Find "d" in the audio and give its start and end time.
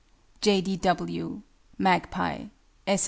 0.61-0.77